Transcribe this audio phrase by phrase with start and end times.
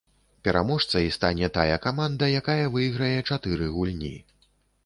[0.47, 4.15] Пераможцай стане тая каманда, якая выйграе чатыры гульні.